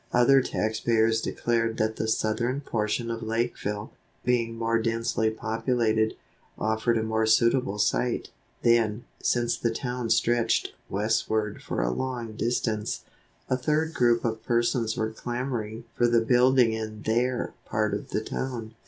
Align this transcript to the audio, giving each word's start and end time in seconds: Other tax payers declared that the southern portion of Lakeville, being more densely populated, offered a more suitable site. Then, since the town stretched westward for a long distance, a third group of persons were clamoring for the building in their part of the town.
Other 0.11 0.41
tax 0.41 0.79
payers 0.79 1.21
declared 1.21 1.77
that 1.77 1.97
the 1.97 2.07
southern 2.07 2.61
portion 2.61 3.11
of 3.11 3.21
Lakeville, 3.21 3.91
being 4.25 4.55
more 4.57 4.81
densely 4.81 5.29
populated, 5.29 6.15
offered 6.57 6.97
a 6.97 7.03
more 7.03 7.27
suitable 7.27 7.77
site. 7.77 8.31
Then, 8.63 9.03
since 9.21 9.55
the 9.55 9.69
town 9.69 10.09
stretched 10.09 10.73
westward 10.89 11.61
for 11.61 11.83
a 11.83 11.91
long 11.93 12.35
distance, 12.35 13.05
a 13.47 13.55
third 13.55 13.93
group 13.93 14.25
of 14.25 14.41
persons 14.43 14.97
were 14.97 15.11
clamoring 15.11 15.83
for 15.93 16.07
the 16.07 16.21
building 16.21 16.73
in 16.73 17.03
their 17.03 17.53
part 17.65 17.93
of 17.93 18.09
the 18.09 18.21
town. 18.21 18.73